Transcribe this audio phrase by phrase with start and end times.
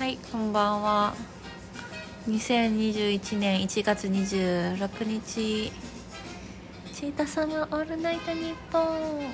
[0.00, 1.14] はいこんばんは。
[2.26, 5.70] 2021年1月26日
[6.94, 9.24] チータ様オールナイトニッポン。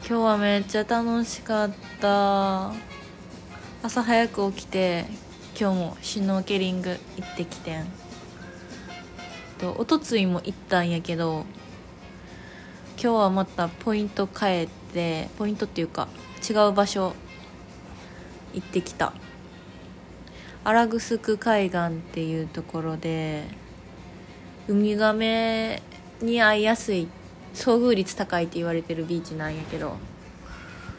[0.00, 1.70] 今日はめっちゃ楽しかっ
[2.00, 2.72] た。
[3.82, 5.04] 朝早く起きて
[5.60, 7.84] 今日もシュノーケリング行ってきてん。
[9.58, 11.44] とおとついも行ったんやけど
[12.92, 16.08] 今日はまたポイント変えてポイントっていうか
[16.48, 17.12] 違う場所
[18.54, 19.12] 行ってきた。
[20.64, 23.44] 荒城海岸っていうところで
[24.66, 25.82] ウミガメ
[26.20, 27.08] に会いやすい
[27.54, 29.96] 遭遇率高いって言われてるビーチなんやけど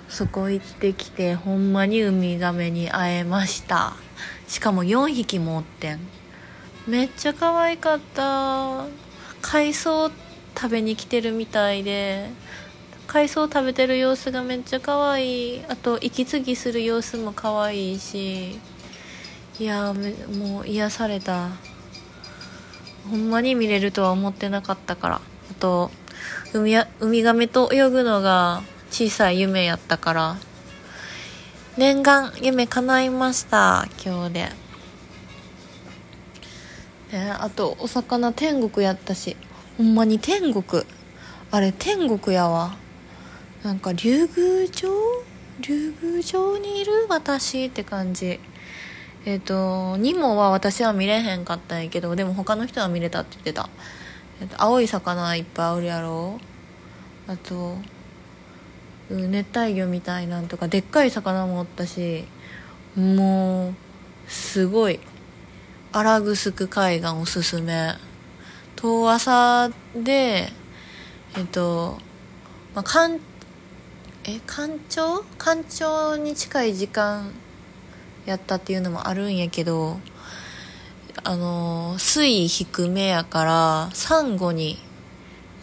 [0.07, 3.93] そこ行ってきてほんまにウミガメに会えました。
[4.48, 5.99] しかも4匹もおってん。
[6.88, 8.85] めっちゃ可愛かった。
[9.43, 10.09] 海藻
[10.57, 12.29] 食べに来てるみたいで
[13.12, 15.62] 海藻食べてる様子がめっちゃ可愛い。
[15.68, 18.60] あと息継ぎする様子も可愛いし
[19.60, 19.96] いや
[20.32, 21.49] もう癒された。
[23.10, 25.16] ほんまに見れるとは思ってなかったから。
[25.16, 25.21] あ
[25.60, 25.90] と
[26.54, 30.35] ウミウミガメと泳ぐのが小さい夢やったから。
[31.77, 34.40] 念願夢叶いました今日で。
[37.12, 39.35] ねあとお魚天国やったし。
[39.79, 40.84] ほんまに天国。
[41.49, 42.77] あれ天国やわ。
[43.63, 44.90] なんか竜宮城
[45.60, 48.40] 竜宮城にいる私って感じ。
[49.26, 53.70] えっ、ー、とニモは私は見れへんかったんやけどでも他の人は見れたって言ってた、
[54.41, 56.40] えーと、青い魚いっぱいおるやろ？
[57.27, 57.76] あと
[59.10, 62.26] 熱帯魚みたいなんとかでっかい魚もおったし
[62.96, 63.76] もう
[64.31, 65.00] すごい。
[65.91, 67.96] 荒城海岸おすすめ。
[68.75, 70.50] 遠浅で
[71.35, 71.97] えっ、と、
[72.73, 73.19] まあ、関
[74.31, 75.24] え干潮？
[75.40, 77.31] 干潮に近い時間
[78.28, 80.00] やったっていうのもあるんやけど
[81.23, 84.78] あの水位低めやからサンゴに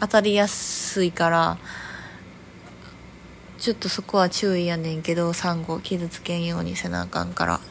[0.01, 1.57] 当たりやすいから
[3.57, 7.61] ちょっとそこは注意やねんけどサンゴ傷つけんようにせなあかんから。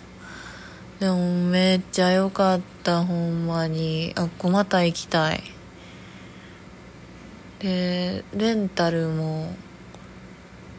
[0.98, 4.14] でもめっちゃ良かったほんまに。
[4.16, 5.42] あこまた行きたい。
[7.58, 9.54] でレンタルも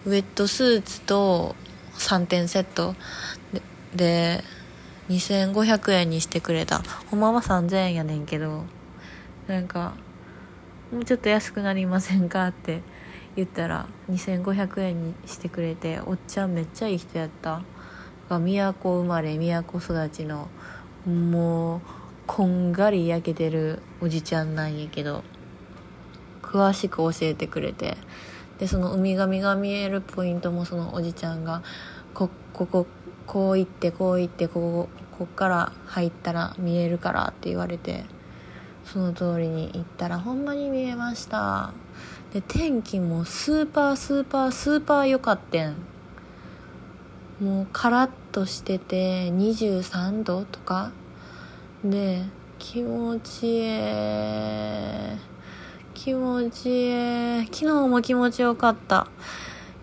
[0.07, 1.53] ウェットスーツと
[1.95, 2.95] 3点セット。
[3.93, 4.41] で
[5.09, 6.81] 2500円にしてくれた。
[7.11, 8.63] ほんまは3000円やねんけど
[9.47, 9.95] なんか
[10.93, 12.83] もうちょっと安くなりませんかって
[13.35, 17.61] 言ったら2500円にしてくれておっちゃんめっちゃいい人やった。
[18.29, 20.47] 都生まれ都育ちの
[21.05, 21.81] もう
[22.25, 25.25] こんがり焼けてるおじちゃんなんやけど
[26.41, 27.97] 詳しく教えてくれて。
[28.59, 31.61] でそのウミガメが見えるポイントもそのおじちゃんが
[32.13, 32.87] こここ
[33.25, 38.05] こう行ってこう行ってこここっから入ったら見えるからって言われて
[38.85, 41.73] その通りに行ったらほんまに見えました。
[42.33, 45.75] で天気もスーパースーパースーパー良かってん。
[47.41, 50.91] もうカラッとしてて23度とか。
[51.83, 52.23] で
[52.59, 55.36] 気持ちええ
[56.07, 57.45] 気持ちいい。
[57.47, 59.09] 昨日も気持ちよかった。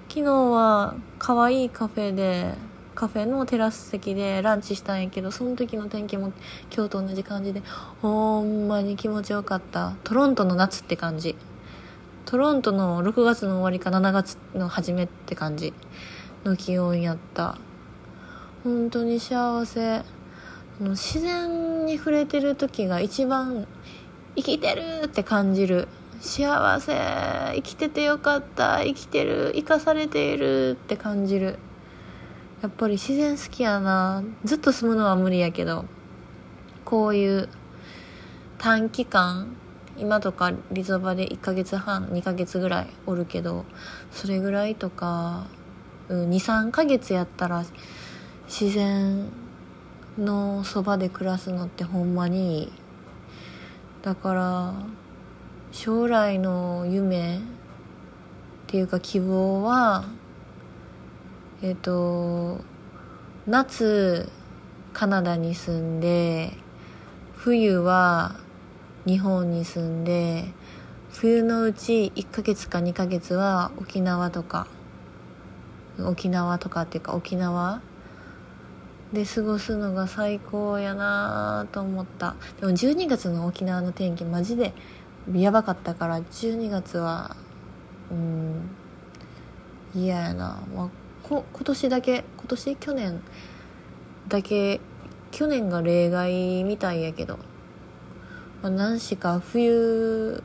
[0.09, 2.55] 昨日は可愛いカフェで
[2.95, 6.33] カフェのテラス席でランチしたんやけどその時の天気も
[6.75, 7.63] 今日と同じ感じで
[8.01, 9.97] ほんまに気持ちよかった。
[10.03, 11.37] トロントの夏って感じ。
[12.25, 15.75] トロントの6月の終わりか7月の初めって感じ
[16.43, 17.59] の気温やった。
[18.63, 20.01] 本当に幸せ。
[20.81, 23.67] 自然に触れてる時が一番
[24.37, 25.87] 生きてるって感じる。
[26.25, 26.93] 幸せ
[27.55, 31.59] 生きててよかった生きてる生かされているって感じる。
[32.63, 34.25] やっぱり自然好きやな。
[34.43, 35.85] ずっと住むのは無理やけど
[36.87, 37.51] こういう
[38.57, 39.55] 短期間
[39.99, 43.67] 今とかリゾバで1ヶ月半2ヶ月ぐらいおるけど
[44.11, 45.47] それぐらいとか、
[46.09, 47.65] うん、23ヶ月やったら
[48.47, 49.29] 自然
[50.17, 52.73] のそばで暮らすのってほんまに
[54.01, 54.75] だから
[55.75, 57.41] 将来の夢っ
[58.69, 60.05] ていうか希望は
[61.63, 62.61] えっ、と
[63.49, 64.29] 夏
[64.93, 66.53] カナダに住んで
[67.35, 68.37] 冬は
[69.05, 70.45] 日本に住んで
[71.11, 74.69] 冬のうち1ヶ月か2ヶ月は沖縄とか
[75.99, 77.81] 沖縄とかっていうか沖縄
[79.13, 82.37] で過ごすのが最高やなと思った。
[82.61, 84.73] でも12月の沖縄の天気マジで
[85.33, 87.37] やばかったから12月は
[88.11, 88.71] うん
[89.95, 90.89] 嫌やな、まあ、
[91.23, 92.77] こ今年だけ今年？
[92.77, 93.21] 去年。
[94.29, 94.81] だけ
[95.31, 97.39] 去年が例外みたいやけど、
[98.63, 100.43] まあ、何しか冬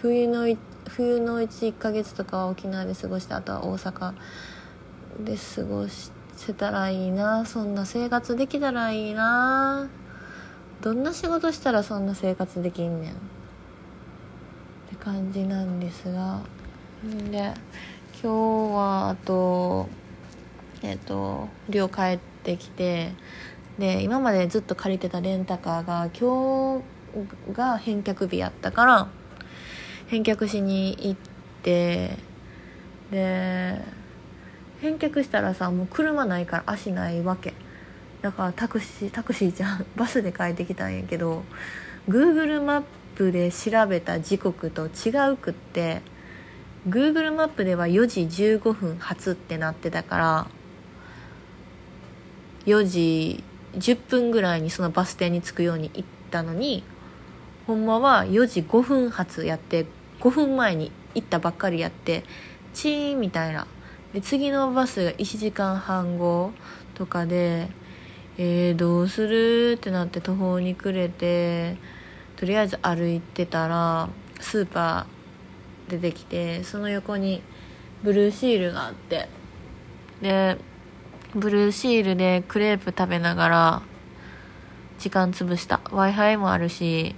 [0.00, 0.56] 冬の
[0.88, 4.14] 冬のうち1ヶ月とかは沖縄で過ごしてあとは大阪
[5.24, 6.10] で過ごし
[6.46, 7.44] てたらいいな。
[7.44, 9.88] そんな生活できたらいいな。
[10.80, 13.12] どんな仕事したらそんな生活できんねん？
[13.12, 13.14] っ
[14.90, 16.40] て感じなんですが。
[17.04, 17.52] んで
[18.22, 19.88] 今日はあと
[20.82, 23.12] えっ、と寮帰ってきて
[23.78, 29.08] で今までずっと借りてたレンタカーが今日が返却日やったから
[30.06, 31.20] 返却しに行っ
[31.62, 32.16] て
[33.10, 33.80] で
[34.80, 37.54] 返却したらさもう車ないから足ないわけ。
[38.22, 41.44] だからタクシータクシーじゃんバスで帰ってきたんやけど
[42.08, 42.82] Google マッ
[43.14, 46.02] プで調べた時刻と違うくって
[46.88, 50.46] Google マップでは4時15分発ってなってたから
[52.66, 53.44] 4時
[53.74, 56.82] 10分ぐらいにそのバス停に着くように行ったのに
[57.66, 59.86] ほんまは4時5分発やって
[60.20, 62.24] 5分前に行ったばっかりやって
[62.74, 63.66] チーンみたいな。
[64.12, 66.52] で次のバスが1時間半後
[66.94, 67.68] とかで
[68.38, 69.74] えー、どうする？
[69.78, 71.76] ってなって途方に暮れて
[72.36, 74.08] とりあえず歩いてたら
[74.40, 77.42] スーパー出てきてその横に
[78.04, 79.28] ブルーシールがあって
[80.22, 80.56] で
[81.34, 83.82] ブルーシールでクレープ食べながら
[84.98, 85.80] 時間潰した。
[85.90, 87.16] w i f i もあるし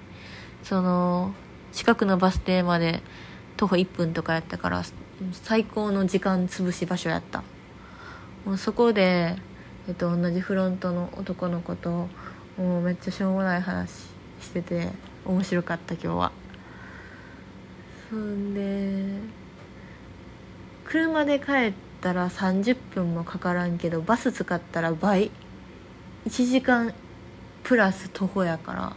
[0.62, 1.34] その
[1.72, 3.02] 近くのバス停まで
[3.56, 4.82] 徒歩1分とかやったから
[5.32, 7.42] 最高の時間潰し場所やった。
[8.46, 9.36] もうそこで、
[9.90, 12.06] えっと、同じフロントの男の子と
[12.56, 13.90] もうめっちゃしょうもない話
[14.40, 14.86] してて
[15.24, 16.32] 面白かった今日は。
[18.08, 19.18] そんで
[20.84, 25.32] 車で帰ったら30分もかからんけどバス使ったら倍。
[26.24, 26.94] 1時間
[27.64, 28.92] プラス徒歩やから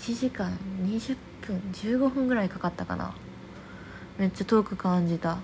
[0.00, 3.14] 1時間20分15分ぐらいかかったかな。
[4.18, 5.38] めっちゃ遠く感じた。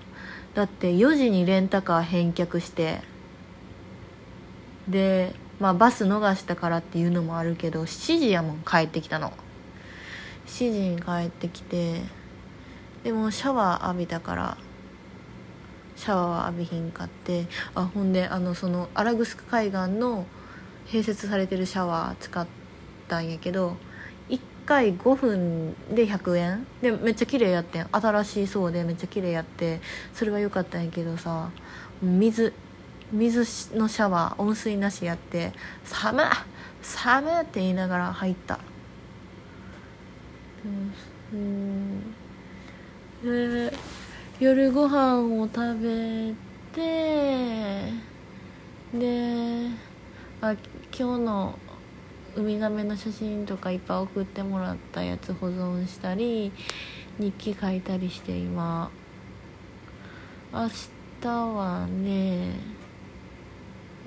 [0.53, 2.99] だって4時にレンタカー返却して
[4.89, 9.33] でまあバス逃したからっていうのもあるけど7時やもん帰ってきたの。
[10.47, 12.01] 7時に帰ってきて
[13.03, 14.57] でもシャワー浴びたから
[15.95, 17.45] シャワーは浴びひんかって
[17.75, 20.25] あほんであのそのアラグスク海岸の
[20.87, 22.47] 併設されてるシャワー使っ
[23.07, 23.77] たんやけど
[24.29, 26.67] 1回5分で100円？
[26.81, 27.87] でめっちゃ綺麗やってん。
[27.91, 29.81] 新しいそうでめっちゃ綺麗やって
[30.13, 31.51] それは良かったんやけどさ
[32.01, 32.53] 水
[33.11, 35.51] 水のシャワー温水なしやって
[35.83, 36.25] 「寒っ
[36.81, 38.59] 寒っ!」って言いながら入った
[41.33, 42.13] うん
[43.23, 43.73] で
[44.39, 46.33] 夜ご飯を食べ
[46.73, 47.91] て
[48.93, 49.67] で
[50.41, 50.53] あ
[50.97, 51.59] 今日の
[52.35, 56.51] ウミガメの写真とかいっぱい送ってもらったやつ保存したり
[57.17, 58.89] 日記書いたりして今
[60.53, 60.69] 明
[61.21, 62.78] 日はね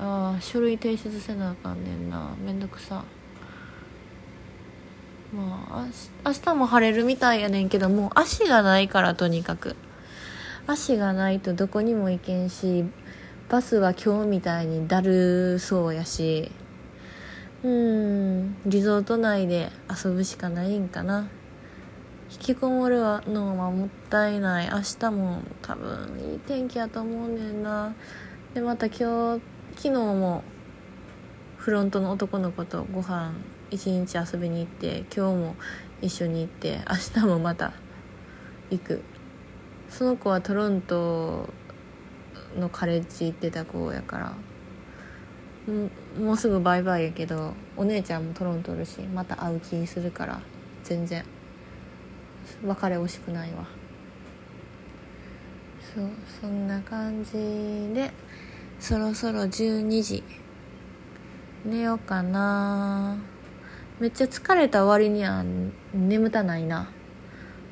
[0.04, 2.34] ああ書類提出せなあかんねんな。
[2.44, 3.04] めんどくさ。
[5.32, 5.86] まあ
[6.26, 9.76] 明日も晴れるみたいやねんけどもう足がないからとにかく。
[10.66, 12.84] 足がないとどこにも行けんし
[13.48, 16.50] バスは今日みたいにだるそうやし。
[17.62, 21.28] うんリゾート内で遊ぶしかないんかな。
[22.32, 24.68] 引きこもるのはもったいない。
[24.68, 27.94] 明日も多分いい天気やと思うねんな。
[28.52, 29.51] でまた今日
[29.82, 30.44] 昨日も
[31.56, 33.34] フロントの男の子とご飯
[33.72, 35.56] 一日遊びに行って今日も
[36.00, 37.72] 一緒に行って明日もまた
[38.70, 39.02] 行く。
[39.90, 41.48] その子はトロント
[42.56, 44.34] のカレッジ行ってた子やから
[46.16, 50.40] もうすぐバイバイやけどお姉ちゃんもトロントおるしまた会う気するから
[50.84, 51.24] 全然。
[52.64, 53.66] 別れ惜しくないわ。
[55.92, 56.08] そう
[56.40, 58.12] そんな感じで
[58.82, 60.24] そろそろ12時。
[61.64, 63.16] 寝ようかな。
[64.00, 65.44] めっちゃ疲れた割には
[65.94, 66.90] 眠たないな。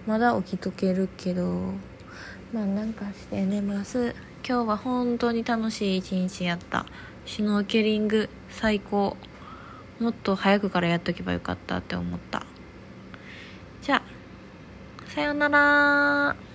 [0.07, 1.73] まだ起きとけるけど。
[2.53, 4.15] まあなんかして寝ます。
[4.47, 6.87] 今日は本当に楽しい一日やった。
[7.27, 9.17] シュノーケリング最高。
[9.99, 12.47] もっと早くからやっとけばよかったって思った。
[13.83, 14.03] じゃあ
[15.11, 16.50] さようなら。